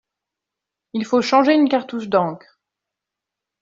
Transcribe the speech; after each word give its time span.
Il 0.93 1.05
faut 1.05 1.21
changer 1.21 1.53
une 1.53 1.69
cartouche 1.69 2.07
d'encre. 2.09 2.57